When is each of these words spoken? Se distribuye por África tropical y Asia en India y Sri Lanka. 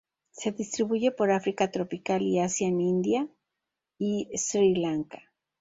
Se 0.31 0.51
distribuye 0.51 1.11
por 1.11 1.29
África 1.29 1.69
tropical 1.69 2.23
y 2.23 2.39
Asia 2.39 2.67
en 2.67 2.81
India 2.81 3.27
y 3.99 4.35
Sri 4.35 4.73
Lanka. 4.73 5.21